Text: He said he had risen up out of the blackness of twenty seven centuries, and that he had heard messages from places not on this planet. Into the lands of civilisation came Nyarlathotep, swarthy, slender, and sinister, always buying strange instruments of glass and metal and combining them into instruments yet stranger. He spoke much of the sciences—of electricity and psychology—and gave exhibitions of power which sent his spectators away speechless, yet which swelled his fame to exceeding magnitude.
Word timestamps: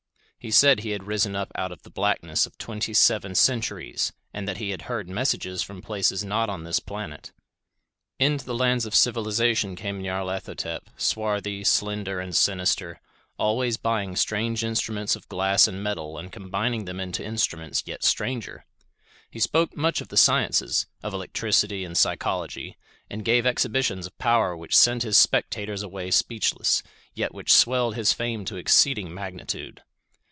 He 0.43 0.49
said 0.49 0.79
he 0.79 0.89
had 0.89 1.03
risen 1.05 1.35
up 1.35 1.51
out 1.53 1.71
of 1.71 1.83
the 1.83 1.91
blackness 1.91 2.47
of 2.47 2.57
twenty 2.57 2.95
seven 2.95 3.35
centuries, 3.35 4.11
and 4.33 4.47
that 4.47 4.57
he 4.57 4.71
had 4.71 4.81
heard 4.89 5.07
messages 5.07 5.61
from 5.61 5.83
places 5.83 6.25
not 6.25 6.49
on 6.49 6.63
this 6.63 6.79
planet. 6.79 7.31
Into 8.17 8.43
the 8.43 8.55
lands 8.55 8.87
of 8.87 8.95
civilisation 8.95 9.75
came 9.75 10.01
Nyarlathotep, 10.01 10.87
swarthy, 10.97 11.63
slender, 11.63 12.19
and 12.19 12.35
sinister, 12.35 12.99
always 13.37 13.77
buying 13.77 14.15
strange 14.15 14.63
instruments 14.63 15.15
of 15.15 15.29
glass 15.29 15.67
and 15.67 15.83
metal 15.83 16.17
and 16.17 16.31
combining 16.31 16.85
them 16.85 16.99
into 16.99 17.23
instruments 17.23 17.83
yet 17.85 18.03
stranger. 18.03 18.65
He 19.29 19.39
spoke 19.39 19.77
much 19.77 20.01
of 20.01 20.07
the 20.07 20.17
sciences—of 20.17 21.13
electricity 21.13 21.85
and 21.85 21.95
psychology—and 21.95 23.23
gave 23.23 23.45
exhibitions 23.45 24.07
of 24.07 24.17
power 24.17 24.57
which 24.57 24.75
sent 24.75 25.03
his 25.03 25.17
spectators 25.17 25.83
away 25.83 26.09
speechless, 26.09 26.81
yet 27.13 27.31
which 27.31 27.53
swelled 27.53 27.93
his 27.95 28.11
fame 28.11 28.43
to 28.45 28.55
exceeding 28.57 29.13
magnitude. 29.13 29.83